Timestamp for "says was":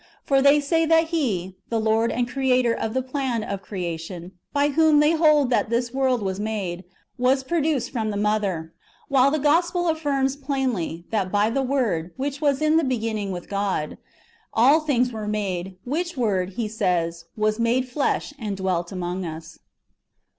16.67-17.59